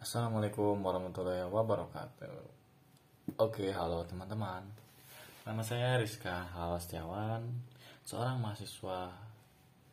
[0.00, 2.40] Assalamualaikum warahmatullahi wabarakatuh.
[3.36, 4.64] Oke, halo teman-teman.
[5.44, 7.44] Nama saya Rizka Halastiawan,
[8.08, 9.12] seorang mahasiswa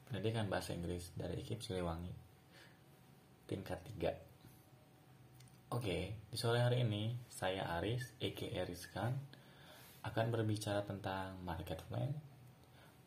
[0.08, 2.16] pendidikan bahasa Inggris dari IKIP Siliwangi,
[3.52, 5.76] tingkat 3.
[5.76, 9.12] Oke, di sore hari ini saya Aris, aka Rizkan,
[10.08, 12.16] akan berbicara tentang market plan,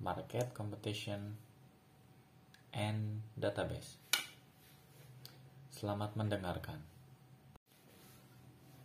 [0.05, 1.41] market competition,
[2.77, 3.97] and database.
[5.73, 6.90] Selamat mendengarkan.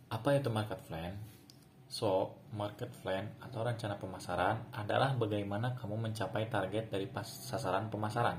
[0.06, 1.18] Apa itu market plan?
[1.90, 8.38] So, market plan atau rencana pemasaran adalah bagaimana kamu mencapai target dari pas sasaran pemasaran.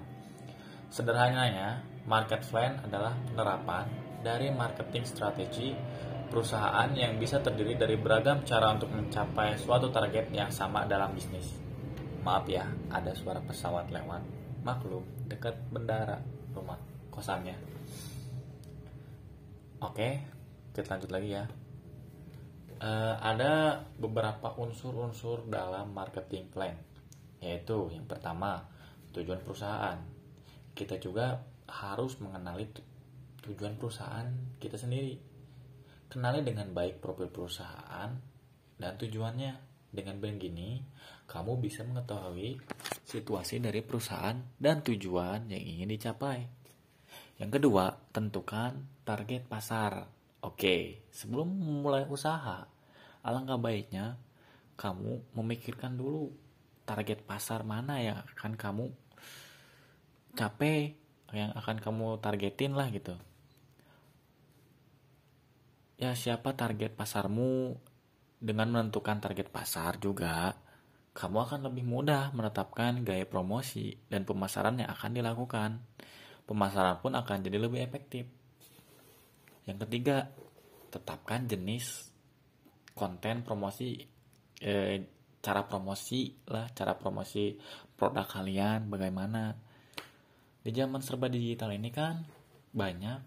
[0.88, 3.84] Sederhananya, market plan adalah penerapan
[4.24, 5.76] dari marketing strategi
[6.32, 11.52] perusahaan yang bisa terdiri dari beragam cara untuk mencapai suatu target yang sama dalam bisnis.
[12.24, 14.24] Maaf ya, ada suara pesawat lewat.
[14.64, 16.20] Maklum, dekat bendara
[16.56, 16.80] rumah
[17.12, 17.56] kosannya.
[19.84, 20.37] Oke,
[20.78, 21.50] kita lanjut lagi ya.
[22.78, 26.78] Uh, ada beberapa unsur-unsur dalam marketing plan,
[27.42, 28.62] yaitu yang pertama
[29.10, 29.98] tujuan perusahaan.
[30.78, 32.70] Kita juga harus mengenali
[33.42, 34.30] tujuan perusahaan
[34.62, 35.18] kita sendiri.
[36.14, 38.14] Kenali dengan baik profil perusahaan
[38.78, 39.66] dan tujuannya.
[39.88, 40.84] Dengan begini,
[41.26, 42.60] kamu bisa mengetahui
[43.08, 46.44] situasi dari perusahaan dan tujuan yang ingin dicapai.
[47.40, 50.17] Yang kedua, tentukan target pasar.
[50.48, 51.52] Oke, sebelum
[51.84, 52.64] mulai usaha,
[53.20, 54.16] alangkah baiknya
[54.80, 56.32] kamu memikirkan dulu
[56.88, 58.86] target pasar mana yang akan kamu
[60.40, 60.96] capai,
[61.36, 63.20] yang akan kamu targetin lah gitu.
[66.00, 67.76] Ya, siapa target pasarmu
[68.40, 70.56] dengan menentukan target pasar juga,
[71.12, 75.84] kamu akan lebih mudah menetapkan gaya promosi dan pemasaran yang akan dilakukan
[76.48, 78.32] pemasaran pun akan jadi lebih efektif.
[79.68, 80.32] Yang ketiga,
[80.88, 82.10] tetapkan jenis
[82.96, 84.00] konten promosi,
[84.64, 84.98] eh,
[85.44, 87.54] cara promosi lah, cara promosi
[87.94, 89.54] produk kalian, bagaimana.
[90.64, 92.24] Di zaman serba digital ini kan
[92.72, 93.20] banyak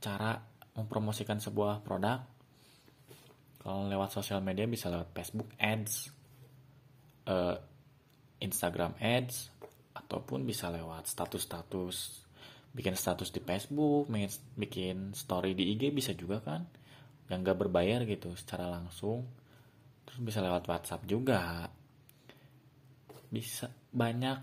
[0.00, 0.40] cara
[0.78, 2.24] mempromosikan sebuah produk.
[3.60, 5.94] Kalau lewat sosial media bisa lewat Facebook Ads,
[7.28, 7.56] eh,
[8.40, 9.52] Instagram Ads,
[9.92, 12.29] ataupun bisa lewat status-status
[12.70, 14.06] bikin status di Facebook,
[14.54, 16.62] bikin story di IG bisa juga kan?
[17.26, 19.26] Yang gak berbayar gitu secara langsung.
[20.06, 21.66] Terus bisa lewat WhatsApp juga.
[23.30, 24.38] Bisa banyak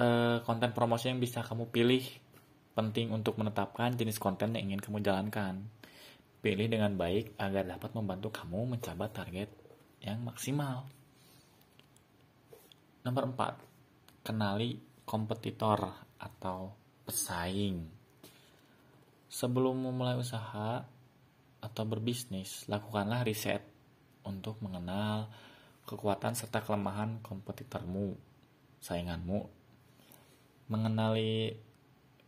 [0.00, 2.04] uh, konten promosi yang bisa kamu pilih
[2.74, 5.68] penting untuk menetapkan jenis konten yang ingin kamu jalankan.
[6.44, 9.48] Pilih dengan baik agar dapat membantu kamu mencapai target
[10.04, 10.84] yang maksimal.
[13.04, 17.84] Nomor 4 kenali kompetitor atau pesaing.
[19.28, 20.84] Sebelum memulai usaha
[21.60, 23.64] atau berbisnis, lakukanlah riset
[24.24, 25.28] untuk mengenal
[25.84, 28.16] kekuatan serta kelemahan kompetitormu,
[28.80, 29.40] sainganmu.
[30.72, 31.52] Mengenali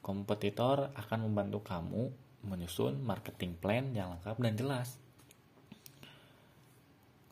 [0.05, 2.13] kompetitor akan membantu kamu
[2.47, 4.89] menyusun marketing plan yang lengkap dan jelas.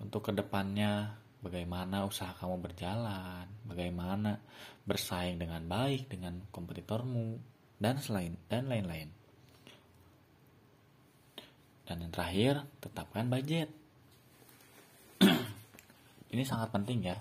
[0.02, 4.40] Untuk ke depannya, bagaimana usaha kamu berjalan, bagaimana
[4.88, 7.36] bersaing dengan baik dengan kompetitormu,
[7.76, 9.12] dan selain dan lain-lain.
[11.84, 13.68] Dan yang terakhir, tetapkan budget.
[16.32, 17.20] Ini sangat penting ya.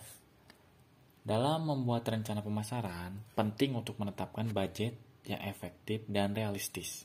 [1.23, 4.95] Dalam membuat rencana pemasaran, penting untuk menetapkan budget
[5.28, 7.03] yang efektif dan realistis.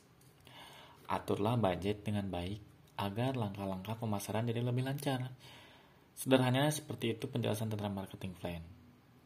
[1.11, 2.63] Aturlah budget dengan baik
[2.99, 5.31] agar langkah-langkah pemasaran jadi lebih lancar
[6.19, 8.59] Sederhananya seperti itu penjelasan tentang marketing plan.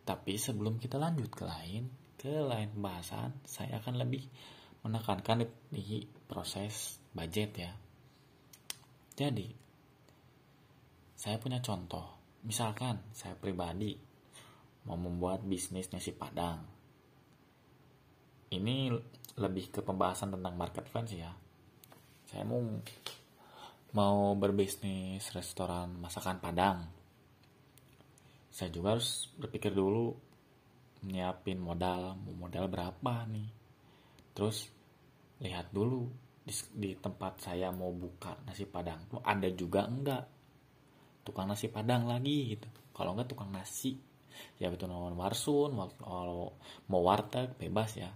[0.04, 1.88] Tapi sebelum kita lanjut ke lain,
[2.20, 4.28] ke lain pembahasan, saya akan lebih
[4.84, 7.72] menekankan di, proses budget ya.
[9.16, 9.48] Jadi,
[11.16, 12.20] saya punya contoh.
[12.44, 13.96] Misalkan saya pribadi
[14.84, 16.60] mau membuat bisnis nasi padang.
[18.52, 18.92] Ini
[19.40, 21.32] lebih ke pembahasan tentang market plan sih ya.
[22.28, 22.60] Saya mau
[23.92, 26.88] mau berbisnis restoran masakan Padang.
[28.52, 30.16] Saya juga harus berpikir dulu
[31.04, 33.48] nyiapin modal, modal berapa nih.
[34.32, 34.68] Terus
[35.44, 36.08] lihat dulu
[36.42, 40.24] di, di tempat saya mau buka nasi padang tuh ada juga enggak
[41.22, 42.68] tukang nasi padang lagi gitu.
[42.96, 43.96] Kalau enggak tukang nasi
[44.56, 46.56] ya betul nomor warsun, kalau
[46.88, 48.10] mau warteg bebas ya.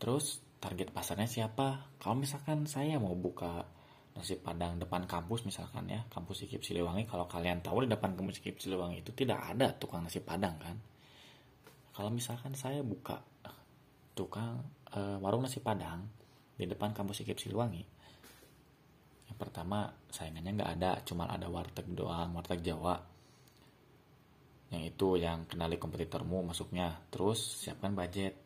[0.00, 1.92] Terus target pasarnya siapa?
[2.00, 3.81] Kalau misalkan saya mau buka
[4.12, 8.44] nasi padang depan kampus misalkan ya kampus IKIP Siliwangi kalau kalian tahu di depan kampus
[8.44, 10.76] IKIP Siliwangi itu tidak ada tukang nasi padang kan?
[11.92, 13.20] Kalau misalkan saya buka
[14.12, 14.60] tukang
[14.92, 16.04] e, warung nasi padang
[16.56, 17.82] di depan kampus IKIP Siliwangi
[19.32, 23.00] yang pertama saingannya nggak ada cuma ada warteg doang warteg Jawa.
[24.68, 27.00] Yang itu yang kenali kompetitormu masuknya.
[27.08, 28.36] Terus siapkan budget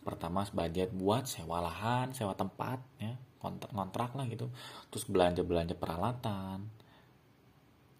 [0.00, 3.14] pertama budget buat sewa lahan sewa tempat ya.
[3.40, 4.52] Kontrak kontrak lah gitu.
[4.92, 6.68] Terus belanja belanja peralatan.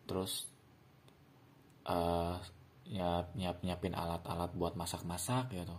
[0.05, 0.45] Terus
[1.89, 2.37] uh,
[2.91, 5.77] nyiap nyiap nyiapin alat-alat buat masak-masak gitu.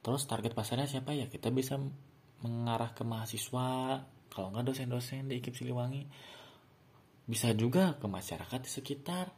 [0.00, 1.12] Terus target pasarnya siapa?
[1.16, 1.80] Ya kita bisa
[2.44, 4.04] mengarah ke mahasiswa.
[4.30, 6.02] Kalau nggak dosen-dosen di IKIP Siliwangi
[7.30, 9.30] bisa juga ke masyarakat di sekitar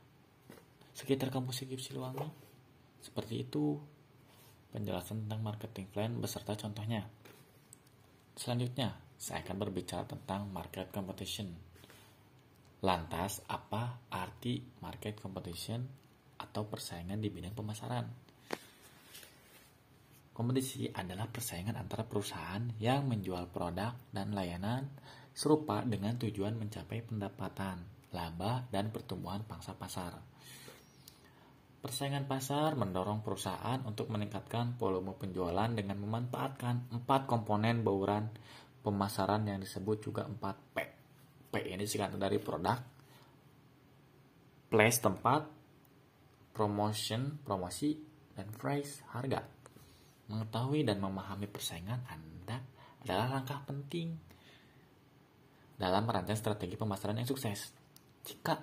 [0.96, 2.28] sekitar kampus IKIP Siliwangi.
[3.02, 3.80] Seperti itu
[4.72, 7.04] penjelasan tentang marketing plan beserta contohnya.
[8.32, 11.52] Selanjutnya saya akan berbicara tentang market competition.
[12.82, 15.86] Lantas apa arti market competition
[16.40, 18.06] atau persaingan di bidang pemasaran?
[20.32, 24.88] Kompetisi adalah persaingan antara perusahaan yang menjual produk dan layanan
[25.36, 27.84] serupa dengan tujuan mencapai pendapatan,
[28.16, 30.16] laba, dan pertumbuhan pangsa pasar.
[31.82, 38.30] Persaingan pasar mendorong perusahaan untuk meningkatkan volume penjualan dengan memanfaatkan empat komponen bauran
[38.86, 40.76] pemasaran yang disebut juga 4P.
[41.50, 42.78] P ini singkatan dari produk,
[44.70, 45.42] place tempat,
[46.54, 47.98] promotion, promosi,
[48.38, 49.42] dan price, harga.
[50.30, 52.62] Mengetahui dan memahami persaingan Anda
[53.02, 54.14] adalah langkah penting
[55.74, 57.74] dalam merancang strategi pemasaran yang sukses.
[58.22, 58.54] Jika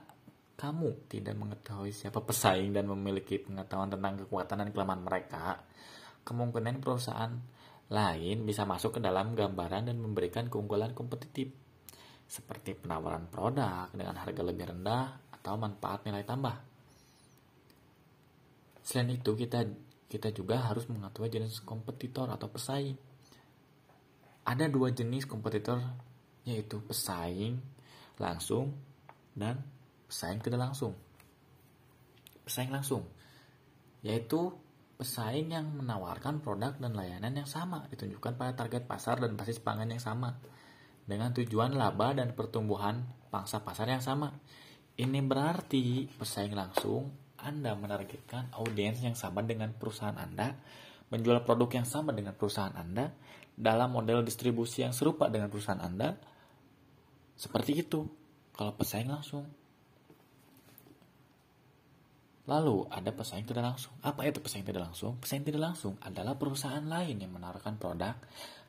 [0.59, 5.63] kamu tidak mengetahui siapa pesaing dan memiliki pengetahuan tentang kekuatan dan kelemahan mereka,
[6.27, 7.31] kemungkinan perusahaan
[7.87, 11.47] lain bisa masuk ke dalam gambaran dan memberikan keunggulan kompetitif
[12.27, 16.53] seperti penawaran produk dengan harga lebih rendah atau manfaat nilai tambah.
[18.83, 19.63] Selain itu, kita
[20.11, 22.99] kita juga harus mengetahui jenis kompetitor atau pesaing.
[24.43, 25.79] Ada dua jenis kompetitor
[26.43, 27.61] yaitu pesaing
[28.17, 28.73] langsung
[29.37, 29.61] dan
[30.09, 30.97] pesaing tidak langsung.
[32.43, 33.05] Pesaing langsung
[33.99, 34.55] yaitu
[34.95, 39.91] pesaing yang menawarkan produk dan layanan yang sama ditunjukkan pada target pasar dan basis pangan
[39.91, 40.39] yang sama
[41.03, 44.31] dengan tujuan laba dan pertumbuhan pangsa pasar yang sama.
[44.95, 50.59] Ini berarti pesaing langsung anda menargetkan audiens yang sama dengan perusahaan Anda,
[51.07, 53.15] menjual produk yang sama dengan perusahaan Anda,
[53.55, 56.19] dalam model distribusi yang serupa dengan perusahaan Anda,
[57.39, 58.07] seperti itu.
[58.51, 59.47] Kalau pesaing langsung.
[62.49, 63.93] Lalu ada pesaing tidak langsung.
[64.01, 65.21] Apa itu pesaing tidak langsung?
[65.21, 68.17] Pesaing tidak langsung adalah perusahaan lain yang menawarkan produk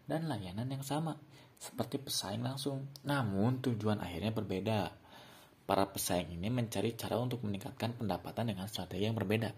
[0.05, 1.17] dan layanan yang sama
[1.56, 2.93] seperti pesaing langsung.
[3.09, 4.81] Namun tujuan akhirnya berbeda.
[5.65, 9.49] Para pesaing ini mencari cara untuk meningkatkan pendapatan dengan strategi yang berbeda.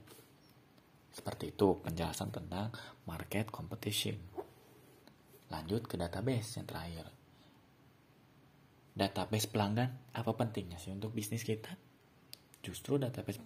[1.10, 2.70] Seperti itu penjelasan tentang
[3.10, 4.14] market competition.
[5.50, 7.10] Lanjut ke database yang terakhir.
[8.92, 11.74] Database pelanggan, apa pentingnya sih untuk bisnis kita?
[12.60, 13.40] Justru database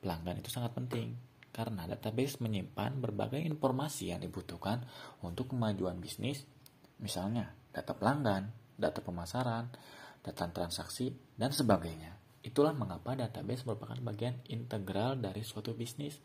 [0.00, 1.16] pelanggan itu sangat penting
[1.50, 4.86] karena database menyimpan berbagai informasi yang dibutuhkan
[5.20, 6.46] untuk kemajuan bisnis,
[7.02, 9.68] misalnya data pelanggan, data pemasaran,
[10.22, 12.16] data transaksi, dan sebagainya.
[12.40, 16.16] Itulah mengapa database merupakan bagian integral dari suatu bisnis,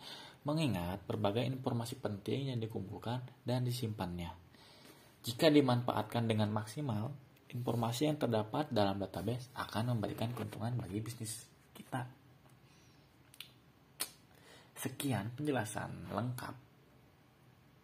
[0.48, 4.31] mengingat berbagai informasi penting yang dikumpulkan dan disimpannya.
[5.25, 7.11] Jika dimanfaatkan dengan maksimal,
[7.52, 12.24] informasi yang terdapat dalam database akan memberikan keuntungan bagi bisnis kita.
[14.85, 16.54] Sekian penjelasan lengkap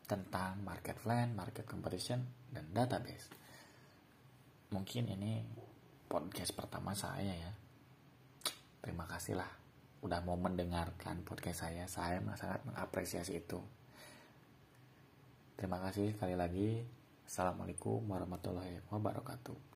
[0.06, 2.22] tentang market plan, market competition,
[2.54, 3.26] dan database.
[4.70, 5.42] Mungkin ini
[6.06, 7.52] podcast pertama saya ya.
[8.86, 9.50] Terima kasih lah
[10.06, 11.90] udah mau mendengarkan podcast saya.
[11.90, 13.58] Saya sangat mengapresiasi itu.
[15.58, 16.86] Terima kasih sekali lagi.
[17.26, 19.58] Assalamualaikum warahmatullahi wabarakatuh.